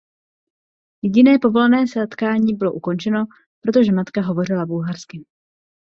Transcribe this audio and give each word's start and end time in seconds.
Jediné 1.01 1.39
povolené 1.39 1.87
setkání 1.87 2.55
bylo 2.55 2.73
ukončeno, 2.73 3.25
protože 3.65 3.91
matka 3.91 4.21
hovořila 4.21 4.65
bulharsky. 4.65 5.25